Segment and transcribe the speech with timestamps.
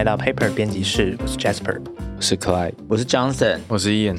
[0.00, 1.78] 来到 Paper 编辑室，我是 Jasper。
[2.16, 3.58] 我是 Clyde，我是 Johnson。
[3.68, 4.18] 我是 Ian。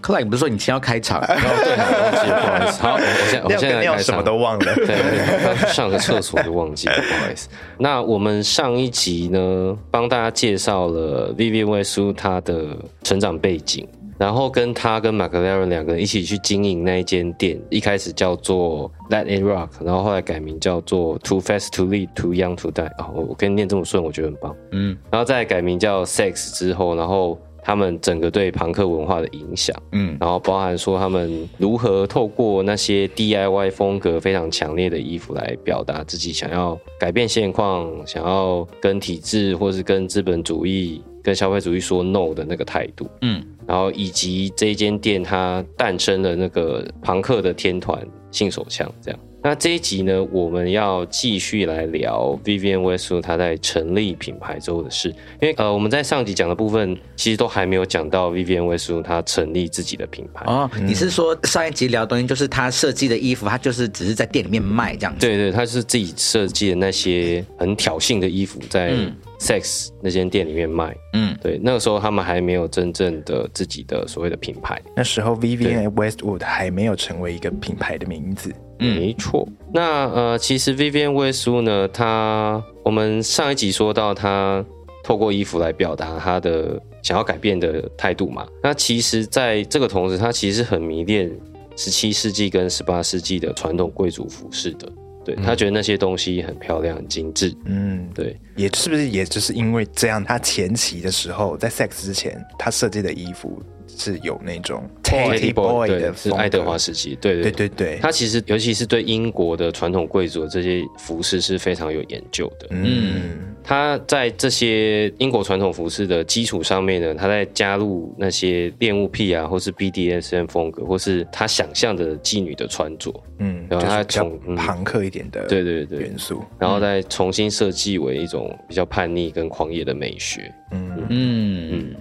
[0.00, 1.20] Clyde，你不是说你先要开场？
[1.20, 2.82] 哦，对，忘记了，不好意思。
[2.82, 4.22] 好，我现在我现在什么。
[4.22, 4.74] 都忘了。
[4.74, 7.50] 对，上个厕所就忘记了，不好意思。
[7.78, 13.86] 那我们上一集呢，帮大家介绍了 Vivian Westwood 他的成长背景，
[14.18, 22.86] 然后跟他跟 McLaren 两个人一起去经营那一间店，一开始叫做 Let It Rock，然后后来改名叫做 Too Fast to Lead, Too Young to Die。
[22.96, 24.56] 啊，我我跟你念这么顺，我觉得很棒。
[24.72, 29.76] 嗯然后再改名叫 Sex 之后，然后他们整个对朋克文化的影响。
[29.92, 43.06] 嗯然后包含说他们如何透过那些 DIY 风格非常强烈的衣服来表达自己想要改变现况、想要跟体制或是跟资本主义、跟消费主义说 no 的那个态度。
[43.20, 49.20] 嗯然后以及这一间店它诞生了那个朋克的天团性手枪这样。
[49.40, 55.08] 那这一集呢，我们要继续来聊 Vivian Westwood 她在成立品牌之后的事，
[55.40, 60.44] 因为呃我们在上集讲的部分其实都还没有讲到 Vivian Westwood 她成立自己的品牌。
[60.46, 65.24] 哦，你是说上一集聊的东西，就是他设计的衣服，他就是只是在店里面卖这样子？
[65.24, 68.92] 对对，他是自己设计的那些很挑衅的衣服，在
[69.38, 70.96] Sex 那间店里面卖。
[71.12, 74.82] 嗯对，那个时候他们还没有真正的自己的所谓的品牌。
[74.96, 78.52] 那时候 Vivian Westwood 还没有成为一个品牌的名字。
[78.78, 79.48] 没错。
[79.72, 84.64] 那呃，其实 Vivian Westwood 呢，她我们上一集说到，她
[85.02, 88.46] 透过衣服来表达她的想要改变的态度嘛。
[88.62, 91.30] 那其实，在这个同时，她其实很迷恋
[91.76, 94.88] 十七世纪跟十八世纪的传统贵族服饰的。
[95.24, 97.54] 对他觉得那些东西很漂亮、很精致。
[97.66, 103.62] 嗯，对，也是不是也就是因为这样，他前期的时候在 Sex 之前，他设计的衣服
[103.98, 107.52] 是有那种 Teddy Boy 的对，是爱德华时期，对对对。
[107.52, 112.68] 对对，他其实尤其是对英国的传统贵族的这些服饰是非常有研究的。
[112.70, 113.54] 嗯。
[113.64, 124.56] 他在这些英国传统服饰的基础上面呢，他在加入那些恋物癖啊，或是 BDSM 风格，或是他想象的妓女的穿着，嗯，然后他从嗯。
[124.56, 125.98] 朋克一点的对对对。
[125.98, 126.42] 元素。
[126.58, 130.50] 然后再重新设计为一种比较叛逆跟狂野的美学。
[130.70, 131.06] 嗯。
[131.10, 131.70] 嗯。
[131.72, 131.96] 嗯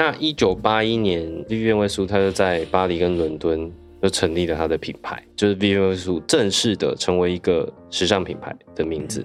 [0.00, 3.70] 那一九八一年，Vivian Westwood 他就在巴黎跟伦敦
[4.02, 9.22] 就成立了他的品牌，就是 Vivian Westwood 正式的成为一个时尚品牌的名字。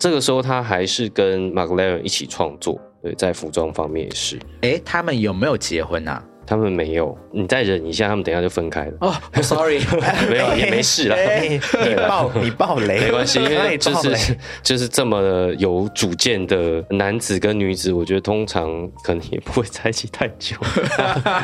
[0.00, 4.36] 这个时候他还是跟 MacLaren 一起创作，对，在服装方面也是。
[4.62, 6.20] 哎，他们有没有结婚啊？
[6.50, 8.92] 他们没有，你再忍一下，他们等一下就分开了。
[9.02, 9.78] 哦， sorry，
[10.28, 18.68] 没有也没事啦，哎你爆 你爆雷，没关系，因为就是 就是这么有主见的男子跟女子，我觉得通常
[19.04, 20.56] 可能也不会在一起太久，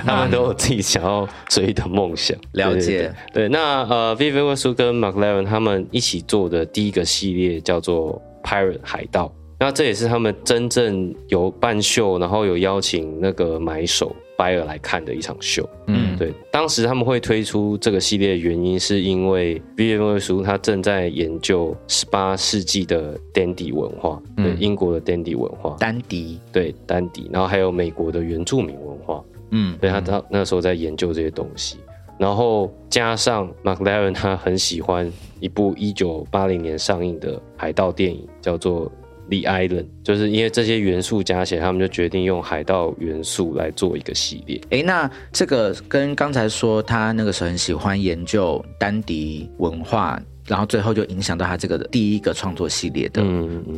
[0.05, 2.37] 他们都有自己想要追的梦想。
[2.55, 3.15] 了解。
[3.33, 9.33] 对那呃，Vivian Westwood 跟 Mark Laren 他们一起做的第一个系列叫做 Pirate 海盗。
[9.61, 15.69] 那这也是他们真正有办秀，然后有邀请那个买手 buyer 来看的一场秀。
[15.87, 16.17] 嗯。
[16.19, 29.77] 对，当时他们会推出这个系列的原因，是因为 Vivian Westwood 他正在研究十八世纪的 dandy 文化，对、英国的 dandy 文化，丹迪，对丹迪，然后还有美国的原住民文化，嗯。
[29.79, 31.77] 对他他那时候在研究这些东西，
[32.19, 38.91] 然后加上 McLaren 他很喜欢一部一九八零年上映的海盗电影，叫做。
[39.29, 44.61] The Island，就是因为这些元素加起来，他们就决定用海盗元素来做一个系列。
[44.71, 53.23] 诶，那这个跟刚才说他那个时候很喜欢研究丹迪文化，然后最后就影响到他这个第一个创作系列的。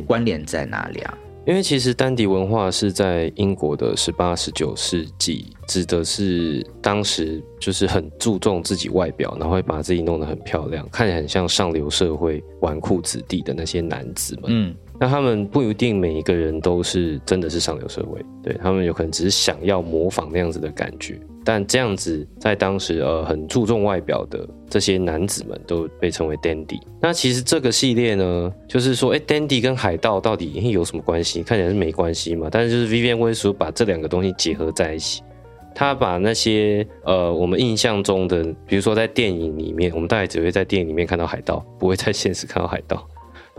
[0.05, 1.17] 关联在哪里啊？
[1.47, 14.43] 因为其实丹迪文化是在英国的十八、十九世纪，指的是当时就是很注重自己外表，然后会把自己弄得很漂亮，看起来很像上流社会纨绔子弟的那些男子们。
[14.47, 21.19] 嗯那他们不一定每一个人都是真的是上流社会，对他们有可能只是想要模仿那样子的感觉。
[21.45, 26.79] 但这样子在当时呃很注重外表的这些男子们都被称为 dandy。
[27.01, 31.41] 那其实这个系列呢，就是说，哎，dandy 跟海盗到底有什么关系？
[31.41, 32.49] 看起来是没关系嘛。
[32.51, 35.23] 但是就是 Vivian w e s t 把这两个东西结合在一起，
[35.73, 43.07] 他把那些呃我们印象中的，比如说在电影里面，我们大概只会在电影里面看到海盗，不会在现实看到海盗。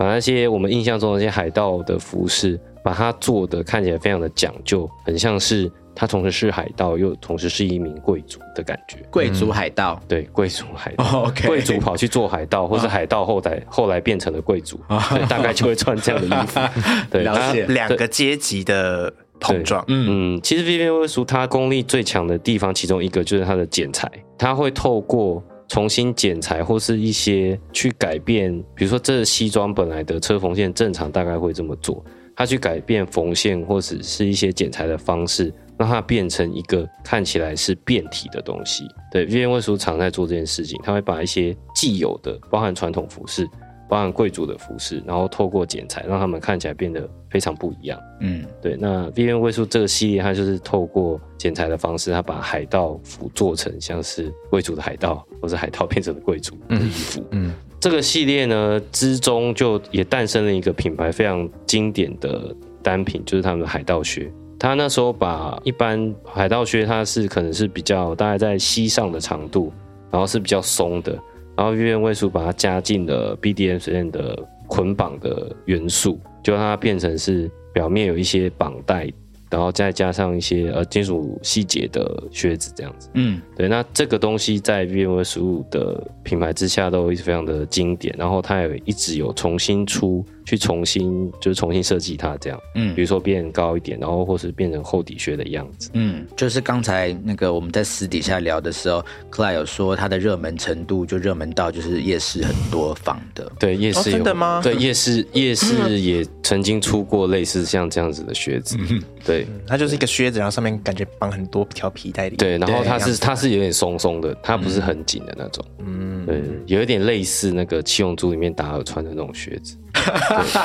[0.01, 8.97] 把那些我们印象中的那些海盗的服饰，把它做的看起来非常的讲究，很像是他同时是海盗，又同时是一名贵族的感觉。
[9.11, 10.01] 贵族海盗。
[10.07, 16.59] 对，贵族海盗，贵族跑去做海盗，或是海盗后来后来变成了贵族，对，大概就会穿这样的衣服。
[17.11, 19.85] 对，了解两个阶级的碰撞。
[19.87, 32.03] 嗯嗯，其实 Vivian Westwood 他功力最强的地方，其中一个就是他的剪裁，他会透过重新剪裁或是一些去改变，比如说这西装本来的车缝线正常大概会这么做，
[32.35, 38.83] 他去改变缝线或者是一些剪裁的方式，让它变成一个看起来是变体的东西。
[39.13, 43.47] 对，V N 卫书常在做这件事情，他会把一些既有的，包含传统服饰。
[43.91, 47.99] 包含贵族的服饰，然后透过剪裁让他们看起来变得非常不一样。
[48.21, 48.77] 嗯，对。
[48.79, 57.21] 那 V N 卫书这个系列，它就是透过剪裁的方式，它把海盗服做成像是贵族的海盗，或者海盗变成了贵族的衣服。
[57.31, 64.31] 嗯，这个系列呢之中，就也诞生了一个品牌非常经典的单品，就是他们的海盗靴。
[64.57, 69.69] 他那时候把一般海盗靴，它是可能是比较大概在膝上的长度，
[70.09, 71.19] 然后是比较松的。
[71.61, 74.35] 然后 V N 卫书把它加进了 B D M 实验的
[74.65, 79.07] 捆绑的元素，就让它变成是表面有一些绑带。
[79.47, 92.93] 然后再加上一些呃金属细节的靴子这样子，嗯，对，那这个东西在 V N 位数的品牌之下都一直非常的经典，然后它也一直有重新出去重新就是重新设计它这样，嗯。
[92.95, 104.61] 比如说变高一点，然后或是变成厚底靴的样子，嗯，就是刚才那个我们在私底下聊的时候，克莱有说它的热门程度就热门到就是夜市很多仿的，对，夜市有、真的吗？
[104.63, 108.77] 对，夜市夜市也曾经出过类似像这样子的靴子，
[109.25, 109.47] 对。
[109.67, 112.35] 它就是一个靴子，然后上面感觉绑很多条皮带里。
[112.35, 115.63] 对，然后它是它是有点松松的，它不是很紧的那种。
[115.79, 119.90] 嗯，对，有一点类似那个七龙珠里面达尔穿的那种靴子，对，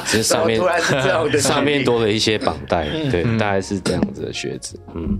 [0.07, 5.19] 只是上面突然是这样的上面多了一些绑带，对，大概是这样子的靴子，嗯。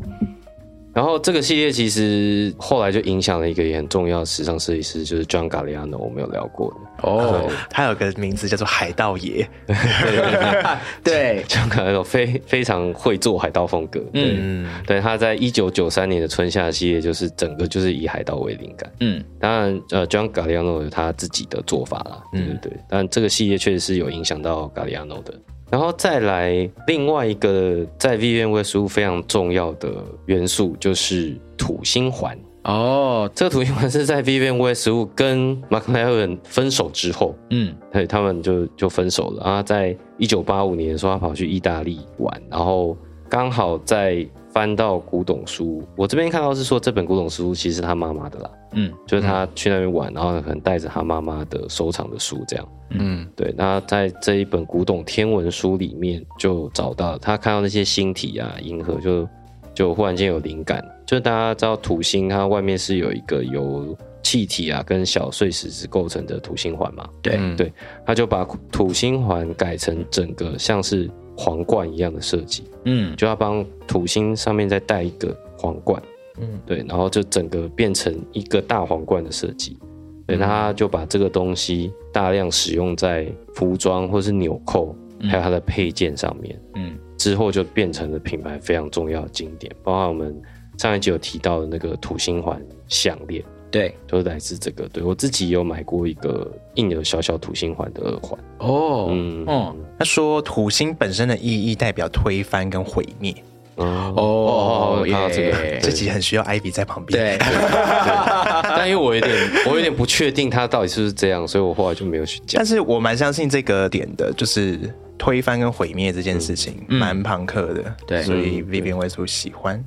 [0.97, 7.07] 然后这个系列其实后来就影响了一个也很重要的时尚设计师，就是 John Galliano，我们有聊过的。
[7.07, 9.47] 哦，他有个名字叫做海盗爷。
[11.05, 18.91] 对，John Galliano 非非常会做海盗风格，对，嗯，对，他在一九九三年的春夏系列就是整个就是以海盗为灵感。
[19.01, 22.73] 嗯当然，呃，John Galliano 有他自己的做法啦，对对对。
[22.89, 25.35] 但这个系列确实是有影响到 Galliano 的。
[25.71, 32.39] 然后再来另外一个在 V N 卫书非常重要的元素就是土星环。
[32.65, 39.43] 哦，这个土星环是在 V N 卫书跟 McLaren 分手之后，嗯对他们就就分手了。
[39.45, 42.97] 然后在一九八五年的时候，他跑去意大利玩，然后
[43.29, 52.67] 刚好在翻到古董书，我这边看到是说这本古董书其实是他妈妈的啦，嗯就是他去那边玩，然后可能带着他妈妈的收藏的书这样。
[52.89, 59.29] 嗯，对，那在这一本古董天文书里面就找到他看到那些星体啊、银河就，
[59.75, 60.83] 就忽然间有灵感。
[61.05, 67.71] 就大家知道土星它外面是有一个由气体啊跟小碎石子构成的土星环嘛，对，嗯对，
[68.07, 68.43] 他就把
[68.73, 73.15] 土星环改成整个像是皇冠一样的设计，嗯。
[73.17, 76.03] 就要帮土星上面再戴一个皇冠，
[76.41, 76.61] 嗯。
[76.65, 79.79] 对，然后就整个变成一个大皇冠的设计。
[80.27, 86.99] 对，那他就把这个东西大量使用在服装或是纽扣，还有它的配件上面，嗯。
[87.17, 90.39] 之后就变成了品牌非常重要的经典，包括我们
[90.77, 93.43] 上一集有提到的那个土星环项链，
[93.77, 94.89] 对，都是来自这个。
[94.89, 99.45] 对我自己有买过一个印有小小土星环的耳环，哦，嗯。
[99.47, 103.35] 哦他说土星本身的意义代表推翻跟毁灭，
[103.77, 105.49] 哦哦看到这个。
[105.65, 107.39] 耶这集很需要 Ivy 在旁边。
[107.39, 107.39] 对，
[108.65, 112.59] 但因为我有点 我有点不确定他到底是不是这样，所以我后来就没有去讲。
[112.59, 112.67] 但。
[112.67, 114.77] 是我蛮相信这个点的，就是
[115.17, 117.95] 推翻跟毁灭这件事情，蛮朋克的。
[118.07, 118.23] 对。
[118.25, 119.83] 所以嗯 Vivian 卫书 喜欢。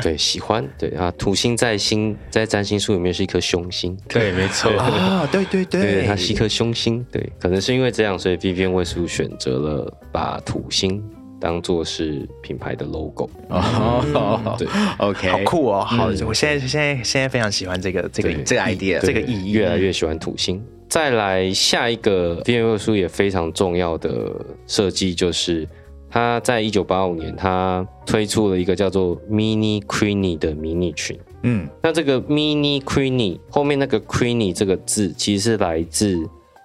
[0.00, 11.02] 对，喜欢对啊，土星在星在占星术里面是一颗凶星，对，没错，啊，对对对，对，它是一颗凶星，对，可能是因为这样，所以 Vivian 卫书选择了把土星
[11.44, 13.28] 当做是品牌的 logo。
[13.50, 15.84] 哦，对，OK，好酷哦！
[15.84, 19.50] 好，我现在现在现在非常喜欢这个这个对这个 idea 这个意义。
[19.52, 20.64] 越来越喜欢土星。
[20.88, 24.34] 再来下一个 Vivian 卫书也非常重要的
[24.66, 25.68] 设计，就是
[26.08, 31.18] 他在一九八五年，他推出了一个叫做 Mini Queenie 的迷你裙。
[31.42, 36.18] 嗯那这个 Mini Queenie 后面那个 Queenie 这个字，其实是来自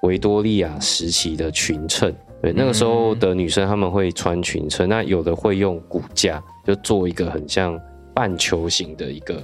[0.03, 2.15] 维多利亚时期的裙衬。
[2.41, 7.79] 对，那个时候的女生她们会穿裙撑，那有的会用骨架，就做一个很像
[8.13, 9.41] 半球形的一个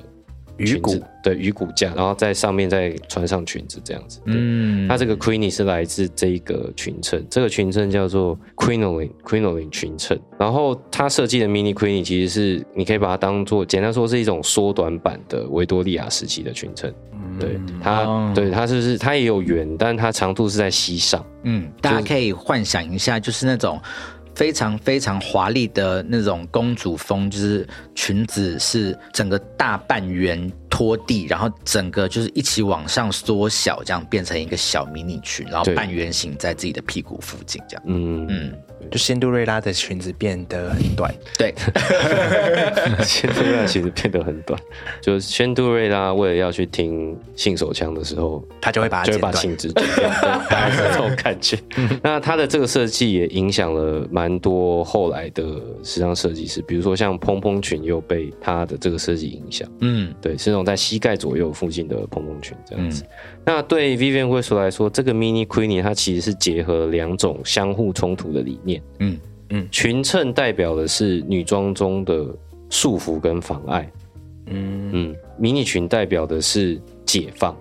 [0.57, 4.19] 鱼骨对，鱼骨架，然后在上面再穿上裙子这样子。
[4.25, 10.19] 嗯，它这个 Queenie 是来自这一个裙衬，这个裙衬叫做 Quinoline Quinoline 裙衬。
[10.37, 16.93] 然后它设计的 Mini Queenie 其实是你可以把它当做简单说是一种缩短版的维多利亚时期的裙衬。
[17.37, 21.25] 对它，哦对它就是它也有圆，但它长度是在膝上。
[21.43, 23.77] 嗯，大家可以幻想一下，就是那种
[24.35, 37.83] 非常非常华丽的那种公主风，就是裙子是整个大半圆拖地，然后整个就是一起往上缩小，这样变成一个小迷你裙，然后半圆形在自己的屁股附近，这样。
[37.87, 38.27] 嗯。
[38.27, 38.53] 嗯，
[38.89, 41.53] 就仙杜瑞拉的裙子变得很短，对，
[43.03, 44.59] 仙杜瑞拉其实变得很短，
[45.01, 49.19] 就是仙杜瑞拉为了要去听性手枪的时候，他就会把就会。
[49.25, 51.57] 把性质剪掉，对大概是这种感觉。
[52.03, 55.43] 那他的这个设计也影响了蛮多后来的
[55.81, 59.67] 时尚设计师，比如说像蓬蓬裙又被他的这个设计影响。
[59.81, 63.03] 嗯对，是那种在膝盖左右附近的蓬蓬裙这样子。
[63.43, 68.74] 那对 Vivian Westwood 来说，这个 Mini Queenie 它其实是结合两种相互冲突的理念。
[68.99, 72.25] 嗯嗯裙衬代表的是女装中的
[72.69, 73.91] 束缚跟妨碍，
[74.47, 77.55] 嗯嗯，迷你裙代表的是解放。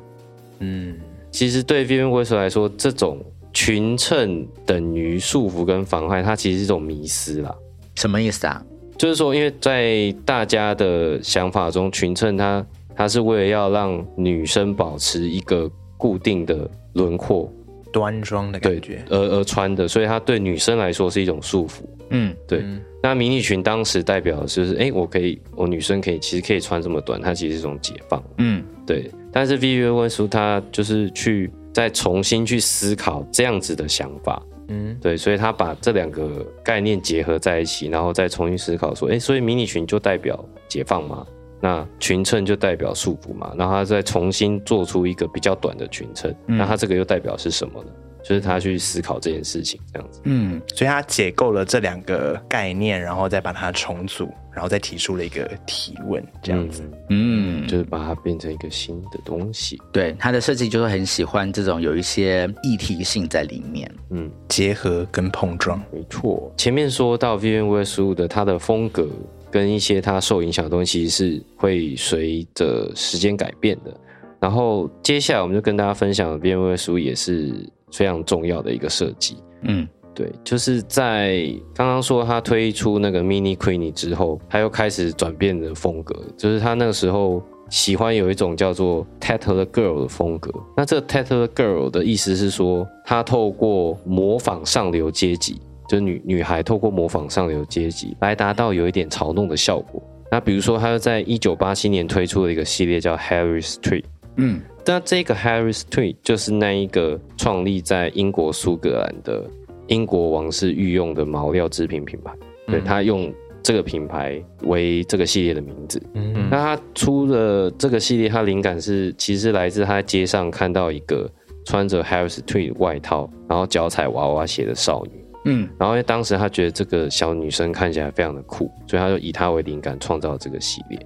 [0.61, 0.97] 嗯
[1.31, 3.19] 其实对 Vivian Westwood 来说，这种
[3.53, 7.55] 裙衬等于束缚跟妨碍，它其实是一种迷思啦。
[7.97, 8.65] 什么意思啊？
[8.97, 17.53] 就是说，因为在大家的想法中，裙衬它它是为了要让女生保持一个固定的轮廓，
[17.95, 19.05] 端庄的感觉。
[19.09, 21.83] 而而穿的，所以它对女生来说是一种束缚。
[22.11, 28.23] 嗯对，嗯那迷你裙当时代表的就是，哎，我可以，我女生可以，其实可以穿这么短，它其实是一种解放。
[28.39, 34.43] 嗯对，但是 Vivian Westwood 她就是去再重新去思考这样子的想法。
[34.69, 41.25] 嗯对，所以他把这两个概念结合在一起，然后再重新思考说，哎，所以迷你裙就代表解放吗？
[41.65, 43.55] 那裙衬就代表束缚嘛？
[43.57, 47.91] 然后他再重新做出一个比较短的裙衬，嗯那他这个又代表是什么呢？
[48.23, 50.21] 就是他去思考这件事情，这样子。
[50.25, 56.83] 嗯所以他解构了这两个概念，然后再把它重组，然后再提出了一个提问，这样子。
[57.09, 59.81] 嗯，嗯，就是把它变成一个新的东西。
[59.91, 63.91] 对他的设计就是很喜欢这种有一些议题性在里面。
[64.11, 65.81] 嗯，结合跟碰撞。
[65.91, 66.53] 没错。
[66.59, 69.07] 前面说到 Vivienne Westwood 的他的风格
[69.55, 73.97] 跟一些它受影响的东西，是会随着时间改变的。
[74.41, 77.55] 然后接下来我们就跟大家分享 Vivienne Westwood 也是
[77.93, 79.37] 非常重要的一个设计。
[79.63, 90.51] 嗯对，就是在刚刚说他推出那个 Mini Queenie 之后，他又开始转变的风格，就是他那个时候喜欢有一种叫做 Tatler Girl 的风格。
[90.77, 95.61] 那这个 Tatler Girl 的意思是说，他透过模仿上流阶级，
[95.95, 100.03] 就女女孩透过模仿上流阶级来达到有一点嘲弄的效果。
[100.29, 104.03] 那比如说，他在一九八七年推出了一个系列叫 Harry Street。
[104.37, 109.49] 嗯那这个 Harry Street 就是那一个创立在英国苏格兰的
[109.87, 112.35] 英国王室御用的毛料制品品牌，
[112.67, 113.33] 对他用
[113.63, 116.03] 这个品牌为这个系列的名字。
[116.15, 121.31] 嗯那他出了这个系列，他灵感是其实来自他在街上看到一个
[121.65, 125.24] 穿着 Harris Tweed 外套，然后脚踩娃娃鞋的少女。
[125.45, 130.99] 嗯然后因为当时他觉得这个小女生看起来非常的酷，所以他就以她为灵感创造这个系列。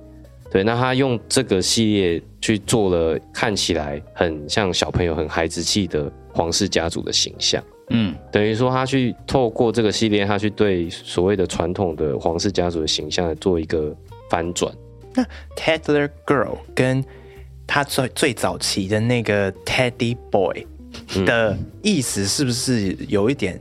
[0.51, 7.63] 对，那他用这个系列去做了看起来很像小朋友、很孩子气的皇室家族的形象。
[7.91, 13.95] 嗯等于说，他去透过这个系列，他去对所谓的传统的皇室家族的形象做一个
[14.31, 14.73] 反转。
[15.15, 15.23] 那
[15.55, 17.05] Tedler Girl 跟
[17.67, 20.67] 他最最早期的那个 Teddy Boy
[21.27, 23.61] 的意思是不是有一点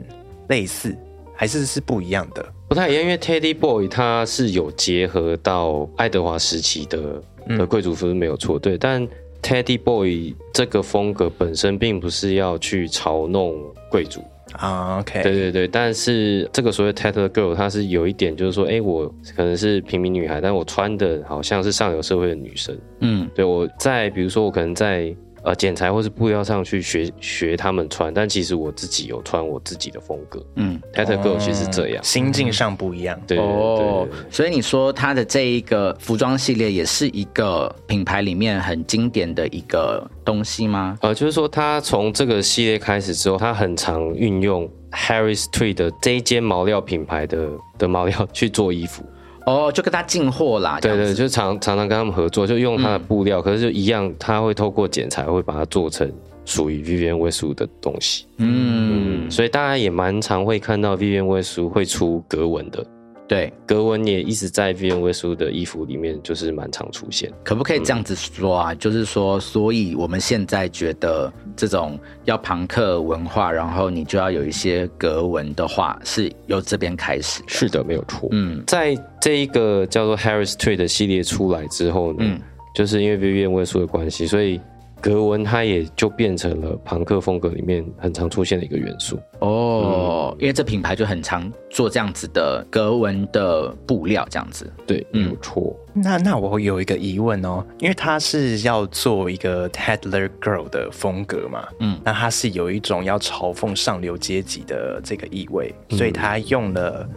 [0.50, 0.96] 类似，
[1.36, 2.46] 还是是不一样的？
[2.68, 7.22] 不太一样，因为 Teddy Boy 它是有结合到爱德华时期的
[7.58, 9.08] 的贵族服饰没有错，对，但
[9.42, 13.56] Teddy Boy 这个风格本身并不是要去嘲弄
[13.90, 14.22] 贵族，
[14.54, 23.30] 啊，OK，对对对，但是这个所谓 Tatler Girl 它是有一点就是说，哎，我可能是平民女孩，但我穿的好像是上流社会的女生，嗯。
[23.34, 25.16] 对我在比如说我可能在
[25.48, 30.78] 呃剪裁或是布料上去学学他们穿，但其实我自己有穿我自己的风格嗯。
[30.94, 33.18] Girl 其实是这样，心境上不一样。
[33.26, 40.98] 对哦所以你说它的这一个服装系列也是一个品牌里面很经典的一个东西吗？
[41.02, 49.02] 呃，就是说它从这个系列开始之后，它很常运用 Harry Street 的这一间毛料品牌的的毛料去做衣服。
[49.48, 56.12] 哦，就跟他进货啦，这对对，就常常常跟他们合作，就用他的布料，可是就一样，他会透过剪裁会把它做成
[56.44, 58.26] 属于 Vivienne Westwood 的东西。
[58.40, 62.86] 嗯，嗯，所以大家也蛮常会看到 Vivienne Westwood 会出格纹的，
[63.28, 67.30] 对，格纹也一直在 Vivienne Westwood 的衣服里面就是蛮常出现。
[67.44, 68.74] 可不可以这样子说啊？
[68.76, 77.44] 就是说，所以我们现在觉得这种要朋克文化，然后你就要有一些格纹的话，是由这边开始。
[77.48, 78.30] 是的，没有错。
[78.32, 82.40] 嗯在这一个叫做 Harris Street 的系列出来之后呢，嗯
[82.74, 84.62] 就是因为 Vivienne Westwood 的关系，所以
[85.02, 89.20] 格纹它也就变成了朋克风格里面很常出现的一个元素。
[89.40, 94.72] 哦，因为这品牌就很常做这样子的格纹的布料，这样子。
[94.86, 95.76] 对，没有错。
[95.94, 107.08] 那那我有一个疑问哦，因为它是要做一个 Tedler Girl 的风格嘛，嗯，那它是有一种要嘲讽上流阶级的这个意味，所以它用了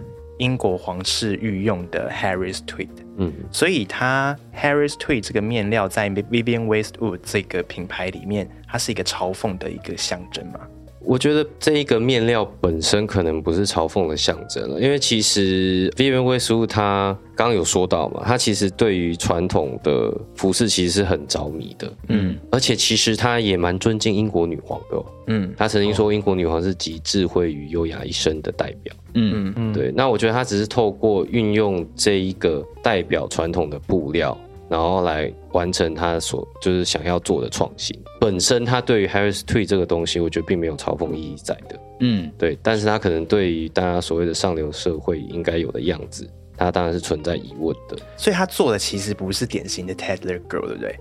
[0.41, 10.61] 英国皇室御用的 Harris Tweed，嗯，所以它 Harris Tweed 这个面料在 Vivienne Westwood 这个品牌里面，它是一个嘲讽的一个象征嘛。
[11.03, 29.33] 我觉得这一个面料本身可能不是嘲讽的象征了，因为其实 Vivienne Westwood 他刚刚有说到嘛，他其实对于传统的服饰其实是很着迷的，嗯，而且其实他也蛮尊敬英国女皇的，嗯，他曾经说英国女皇是集智慧与优雅一身的代表，嗯。
[29.35, 29.55] 嗯。
[29.57, 34.37] 嗯，对，那我觉得他只是透过运用这一个代表传统的布料。
[34.71, 37.95] 然后来完成他所就是想要做的创新。
[38.21, 41.81] 本身他对于 Harris Tweed 这个东西，我觉得并没有嘲讽意义在的。
[41.99, 42.57] 嗯，对。
[42.63, 47.99] 但是他可能对于大家所谓的上流社会应该有的样子，他当然是存在疑问的。
[48.17, 50.97] 所以他做的其实不是典型的 Tedler Girl，对不对？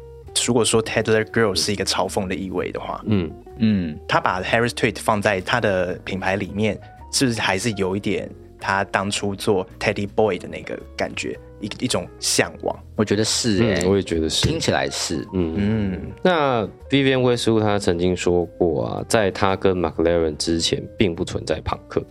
[0.46, 6.80] 如果说 Tedler Girl 是一个嘲讽的意味的话，嗯嗯，他把 Harris Tweed 放在他的品牌里面，
[7.12, 8.28] 是不是还是有一点
[8.60, 11.38] 他当初做 Teddy Boy 的那个感觉？
[11.62, 15.56] 一一种向往，我觉得是哎，我也觉得是，听起来是，嗯。
[15.58, 16.02] 嗯。
[16.24, 22.04] 那 Vivienne Westwood 他曾经说过啊，在他跟 McLaren 之前，并不存在朋克。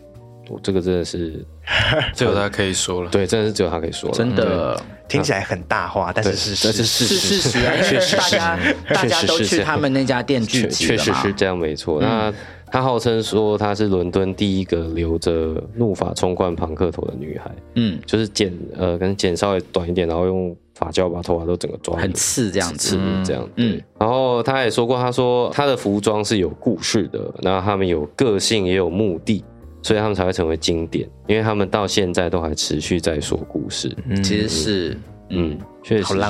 [0.48, 1.44] 我这个真的是
[2.14, 4.80] 只有他可以说了，对，真的是只有他可以说了，真的。
[5.08, 8.58] 听起来很大话，但是是是是事实确实 大家
[8.90, 11.98] 大家都去他们那家店聚集确实是这样，没错。
[11.98, 12.30] 那
[12.70, 23.80] 他号称说她是伦敦第一个留着怒发冲冠庞克头的女孩，嗯，就是剪呃，可能剪稍微短一点，然后用发胶把头发都整个抓很刺这样子，这样，嗯。
[23.98, 29.44] 然后她也说过，她说她的服装是有故事的，然后他们有个性也有目的，
[29.82, 33.94] 所以他们才会成为经典，因为他们到现在都还持续在说故事。
[34.22, 34.98] 其实是，
[35.30, 36.20] 嗯，确实是这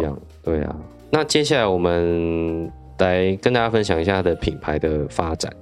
[0.00, 0.76] 样，对啊。
[1.10, 5.52] 那接下来我们来跟大家分享一下它的品牌的发展。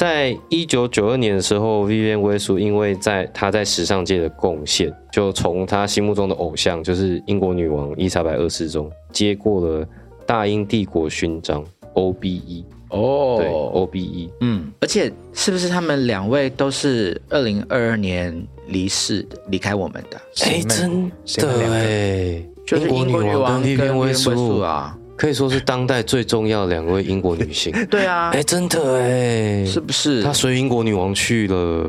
[0.00, 9.86] 在一九九二年的时候，Vivienne Westwood 因为在她在时尚界的贡献，就从她心目中的偶像，就是英国女王伊莎白二世中接过了
[10.24, 18.34] 大英帝国勋章 OBE 哦，对 OBE，嗯，而且是不是他们两位都是二零二二年
[18.68, 20.18] 离世离开我们的？
[20.46, 24.96] 哎，真的哎，就是英国女王跟 Vivienne Westwood 啊。
[25.20, 27.70] 可以说是当代最重要两位英国女性。
[27.90, 30.22] 对啊，哎，真的哎，是不是？
[30.22, 31.86] 她随英国女王去了，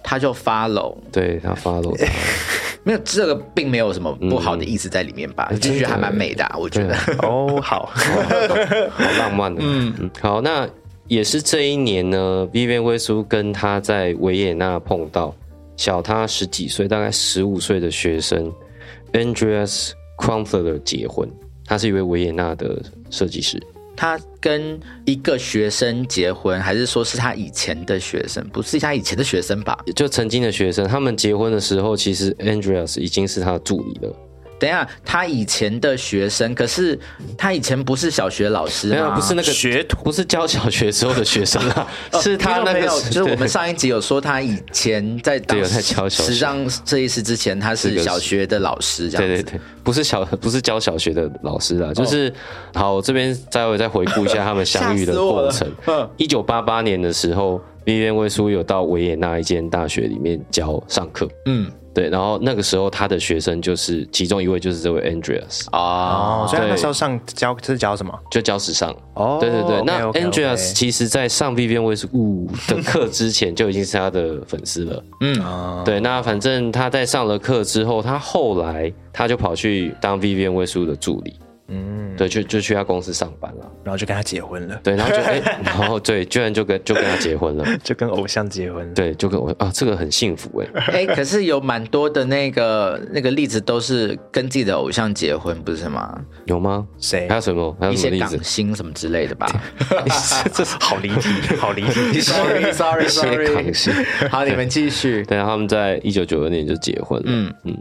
[0.00, 1.92] 她就 follow，对她 follow，
[2.84, 5.50] 没有这个，并没有什么不好的意思在里面吧？
[5.60, 6.94] 其实还蛮美的，我觉得。
[7.26, 7.90] 哦，好，
[8.92, 9.60] 好浪漫的。
[9.64, 10.64] 嗯嗯，好，那
[11.08, 15.34] 也是这一年呢，Vivienne Westwood 跟她在维也纳碰到
[15.76, 18.52] 小她十几岁，大概十五岁的学生
[19.14, 21.28] Andreas Kronfler 结婚。
[21.68, 23.62] 他是一位维也纳的设计师。
[23.94, 28.48] 他跟一个学生结婚，还是说是他以前的学生？
[28.50, 29.76] 不是他以前的学生吧？
[29.94, 30.86] 就曾经的学生。
[30.86, 34.16] 他们结婚的时候，其实 Andreas 已经是他的助理了。
[34.58, 36.98] 等一下，他以前的学生，可是
[37.36, 39.14] 他以前不是小学老师吗？
[39.14, 41.86] 不是那个学徒，不是教小学时候的学生啊，
[42.20, 42.88] 是他那个。
[43.10, 49.42] 就是我们上一集有说，他以前在当时尚设计师之前，他是小学的老师，这样子。
[49.42, 52.32] 对对对，不是小，不是教小学的老师啊，就是
[52.74, 53.00] 好。
[53.00, 55.66] 这边再会再回顾一下他们相遇的过程。
[56.18, 61.26] 一九八八年的时候，Vivienne w 有到维也纳一间大学里面教上课。
[61.46, 61.70] 嗯。
[61.94, 68.12] 对，然后那个时候他的学生就是其中一位，就是这位 Andreas 哦，所以那时候上教是教什么？
[68.30, 69.38] 就教时尚哦。
[69.40, 75.02] 对对对，那 Andreas 其实在上 Vivienne Westwood 的课之前就已经是他的粉丝了。
[75.20, 81.34] 嗯，对，那反正他在上了课之后，他后来他就跑去当 Vivienne Westwood 的助理。
[81.70, 84.80] 嗯，对，就就去他公司上班了，然后就跟他结婚了。
[84.82, 88.92] 对，然后就哎，然后对，居然就跟就跟他结婚了， 就跟偶像结婚。
[88.94, 90.82] 对，就跟我啊，这个很幸福哎。
[90.92, 96.18] 哎，可是有蛮多的那个那个例子都是跟自己的偶像结婚，不是吗？
[96.46, 96.86] 有吗？
[96.98, 97.28] 谁？
[97.28, 97.76] 还有什么？
[97.78, 98.38] 还有什么例子？
[98.42, 99.46] 星什么之类的吧？
[100.54, 101.28] 这是好离题，
[101.58, 102.20] 好离题。
[102.22, 103.72] Sorry，Sorry，Sorry。
[104.30, 105.22] 好，你们继续。
[105.24, 107.24] 对，他们在一九九二年就结婚了。
[107.26, 107.76] 嗯嗯。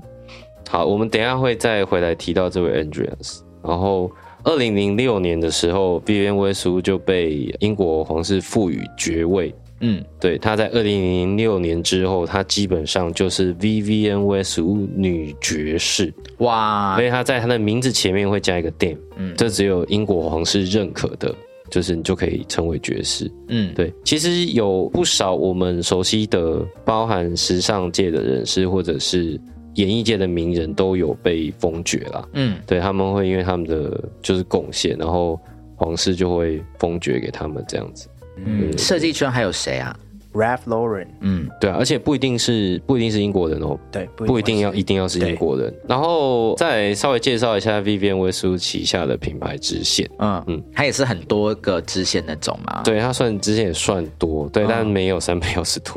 [0.69, 3.39] 好，我们等下会再回来提到这位 Andreas。
[3.63, 4.11] 然后，
[4.43, 9.53] 二零零六年的时候，Vivienne Westwood 就被英国皇室赋予爵位。
[9.79, 16.11] 嗯，对，她在二零零六年之后，她基本上就是 Vivienne Westwood 女爵士。
[16.39, 16.95] 哇！
[16.95, 21.33] 所以她在她的名字前面会加一个 Dame，嗯，这只有英国皇室认可的
[21.69, 23.29] 就是你就可以称为爵士。
[23.49, 29.39] 嗯，对，其实有不少我们熟悉的，包含时尚界的人士或者是
[29.77, 32.27] 演艺界的名人，都有被封爵啦。
[32.33, 35.39] 嗯，对他们会因为他们的就是贡献，然后
[35.75, 38.07] 皇室就会封爵给他们这样子。
[38.45, 39.97] 嗯，设计圈还有谁啊？
[40.37, 45.73] Ralph Lauren，嗯，对啊，而且不一定是不一定是英国人哦，对，不一定要一定要是英国人。
[45.87, 50.07] 然后再稍微介绍一下 Vivienne Westwood 旗下的品牌支线。
[50.19, 50.57] 嗯嗯。
[50.57, 55.93] 嗯，它也是很多个支线那种嘛。，对，它算支线也算多，对，但没有三百六十多。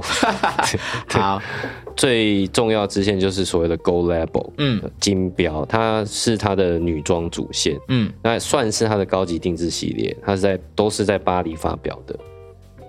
[1.08, 1.40] 好，
[1.94, 4.80] 最重要支线就是所谓的 Gold Label，嗯。
[5.00, 8.10] 金标，它是它的女装主线，嗯。
[8.22, 12.18] 那算是它的高级定制系列，它是在都是在巴黎发表的。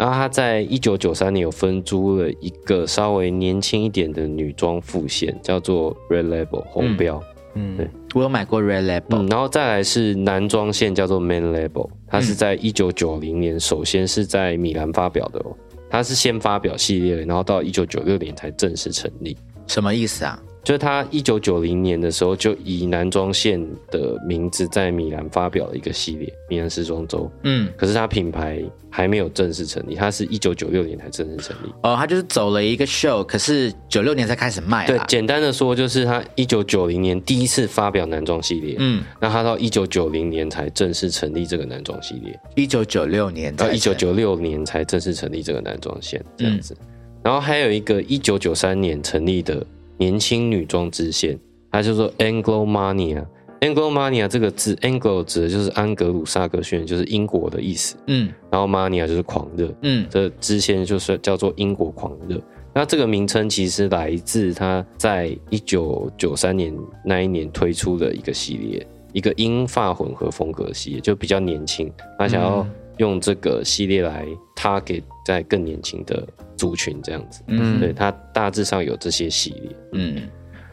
[0.01, 7.21] 然后他在一九九三年有分租了一个稍微年轻一点的女装副线，叫做 Red Label 红标。
[7.53, 15.55] 嗯对我有买过 Red Label，嗯，然后再来是男装线，叫做 Man Label，它是在一九九零年首先是在米兰发表的哦，
[15.87, 19.37] 它是先发表系列，然后到一九九六年才正式成立。
[19.67, 20.41] 什么意思啊？
[20.63, 27.31] 就是他一九九零年的时候，就以男装线的名字在米兰发表了一个系列——米兰时装周。
[27.43, 31.73] 嗯，可是他品牌还没有正式成立，他是一九九六年才正式成立。
[31.81, 34.85] 哦，他就是走了一个 show，可是九六年才开始卖，。
[34.85, 46.77] 对简单的说，就是他一九九零年第一次发表男装系列，嗯，那他到一九九零年才正式成立这个男装系列，一九九六年到一九九六年才正式成立这个男装线这样子。
[47.23, 49.65] 然后还有一个一九九三年成立的
[49.97, 51.39] 年轻女装支线，
[51.71, 53.25] 它叫做 Anglo Mania。
[53.61, 57.95] Anglo Mania 这个字，Anglo 指的就是安格鲁萨克逊，就是英国的意思。
[58.07, 62.41] 嗯然后 Mania 就是狂热，嗯这支线就是叫做英国狂热。
[62.73, 66.75] 那这个名称其实来自他在一九九三年
[67.05, 71.91] 那一年推出的一个系列，一个英法混合风格系列，就比较年轻。
[72.17, 72.65] 他想要
[72.97, 74.25] 用这个系列来
[74.55, 77.41] target 在更年轻的族群这样子。
[77.47, 79.75] 嗯对，它大致上有这些系列。
[79.93, 80.29] 嗯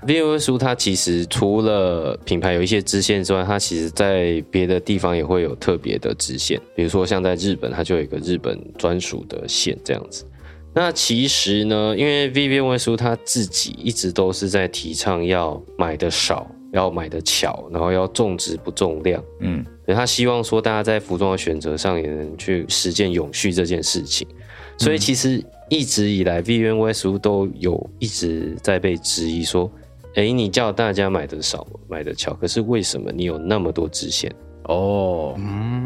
[0.06, 10.24] V O 书它其实除了品牌有一些支线之外，它其实在别的地方也会有特别的支线，比如说像在日本，它就有一个日本专属的线这样子。
[10.72, 19.22] 那其实呢，因为 w e s 他自己一直都是在提倡要买的少，要买的巧，然后要重质不重量。
[19.40, 24.28] 嗯对他希望说大家在服装的选择上也能去实践永续这件事情。
[24.76, 29.70] 所以其实一直以来，Vivienne w e s 都有一直在被质疑说，
[30.14, 34.30] 诶，你叫大家买的少，买的巧，可是为什么你有那么多支线
[34.64, 35.34] 哦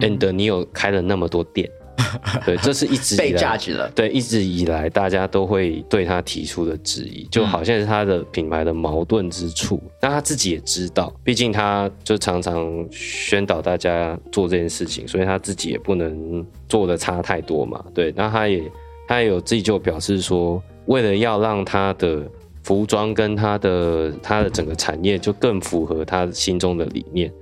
[0.00, 1.70] ，，and 你有开了那么多店？
[2.44, 3.90] 对，这是一直被来 judge 了。
[3.94, 9.82] 对，一直以来大家都会对他提出的质疑，就好像是他的品牌的矛盾之处。
[10.00, 17.84] 那他自己也知道，毕竟他就常常宣导大家做这件事情，所以他自己也不能做的差太多嘛。
[17.94, 18.62] 对，那他也
[19.06, 22.22] 他也有自己就表示说，为了要让他的
[22.62, 27.32] 服装跟他的他的整个产业就更符合他心中的理念。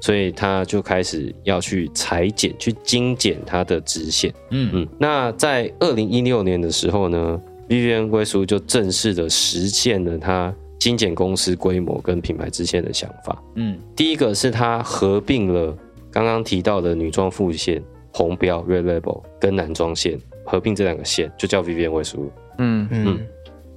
[0.00, 4.32] 所以他就开始要去裁剪、去精简他的直线。
[4.50, 13.42] 嗯嗯，那在二零一六年的时候呢，Vivienne 归属就正式的实现了他精简公司规模跟品牌支线的想法。
[13.56, 15.76] 嗯第一个是他合并了
[16.10, 17.82] 刚刚提到的女装副线
[18.12, 22.30] 红标 Red Label 跟男装线，合并这两个线就叫 Vivienne 归属。
[22.58, 23.18] 嗯嗯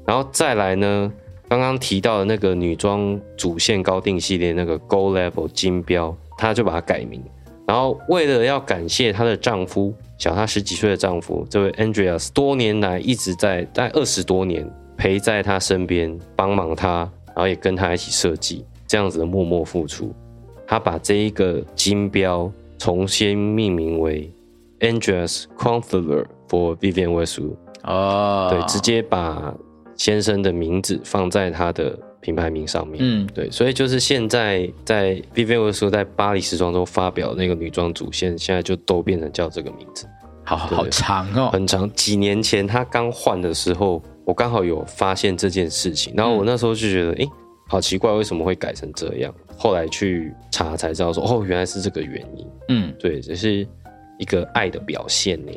[0.05, 1.11] 然后再来呢，
[1.51, 7.21] 刚刚提到的那个女装主线高定系列那个 Gold Level 金标，她就把它改名。
[7.67, 16.99] 然后为了要感谢她的丈夫，小她十几岁的丈夫，这位 Andreas 多年来一直在大概二十多年陪在她身边，帮忙她，
[17.35, 20.13] 然后也跟她一起设计这样子的默默付出。
[20.65, 24.31] 她把这一个金标重新命名为
[24.79, 27.57] Andreas Confler for Vivienne Westwood。
[27.83, 29.53] 哦，对，直接把
[30.01, 32.97] 先生的名字放在他的品牌名上面。
[33.01, 40.07] 嗯对，所以就是现在在 Vivienne 说在巴黎时装周发表那个女装主线，现在就都变成叫这个名字，
[40.43, 41.51] 好好长哦。
[41.53, 41.87] 很长。
[41.93, 47.27] 几年前他刚换的时候，我刚好有发现这件事情，然后我那时候就觉得，哎，
[47.67, 49.31] 好奇怪，为什么会改成这样？
[49.55, 52.47] 后来去查才知道说，哦，原来是这个原因。
[52.69, 53.67] 嗯对，这是
[54.17, 55.51] 一个爱的表现呢。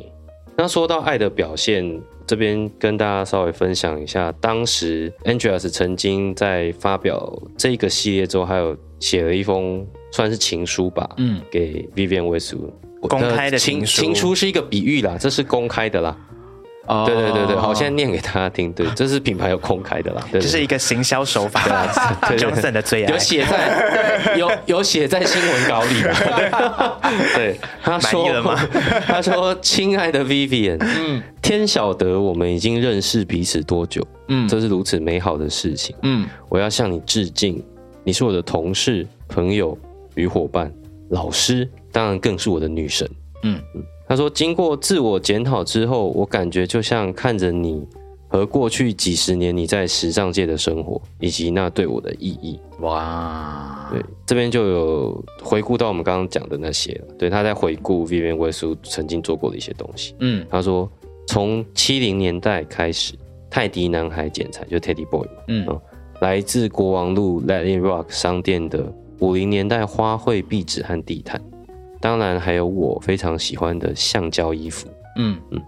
[0.56, 12.72] 那说到爱的表现，这边跟大家稍微分享一下，当时 Andreas 曾经在发表这个系列之后，还有写了一封算是情书吧，嗯给 Vivienne Westwood。
[13.08, 16.16] 公开的情情书情书是一个比喻啦，这是公开的啦。
[16.86, 18.72] 哦对对对对，好，我现在念给大家听。
[18.72, 21.60] 对， 这是品牌有公开的啦，对这是一个行销手法，
[22.36, 23.18] Johnson 的最爱 有。
[23.18, 26.12] 写在有有写在新闻稿里的。
[27.34, 28.58] 对，他说了吗
[29.06, 37.62] 他说：“亲爱的 Vivian，嗯，天晓得我们已经认识彼此多久，嗯，这是如此美好的事情，嗯我要向你致敬。
[38.06, 39.76] 你是我的同事、朋友
[40.14, 40.70] 与伙伴，
[41.08, 43.08] 老师，当然更是我的女神。”
[43.44, 43.58] 嗯
[44.06, 47.86] 他说：“经过自我检讨之后，我感觉就像看着你
[48.28, 52.60] 和过去几十年你在时尚界的生活，以及那对我的意义。
[52.80, 57.14] 哇，对，这边就有回顾到我们刚刚讲的那些了。
[57.18, 60.14] 对，他在回顾 Vivian Westwood 曾经做过的一些东西。
[60.20, 60.90] 嗯他说，
[61.26, 63.14] 从七零年代开始，
[63.48, 65.80] 泰迪男孩剪裁就 Teddy Boy 嘛，嗯哦
[66.20, 71.42] 来自国王路 Let It Rock 商店的五零年代花卉壁纸和地毯，
[72.04, 74.86] 当然还有我非常喜欢的橡胶衣服。
[75.16, 75.62] 嗯嗯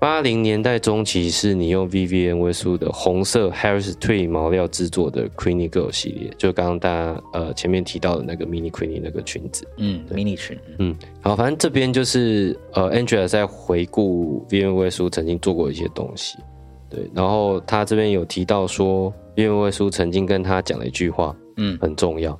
[0.00, 9.64] 八零年代中期是你用 Vivienne Westwood 的红色 Harris Tree 毛料制作的 Queenie Girl 系列，就刚刚大家呃前面提到的那个 Mini Queenie 那个裙子。
[9.76, 16.38] 嗯，mini 裙，嗯，好，反正这边就是呃 Angela 在回顾 Vivienne Westwood 曾经做过一些东西。
[16.90, 22.36] 对，然后他这边有提到说，Vivienne Westwood 曾经跟他讲了一句话，嗯很重要。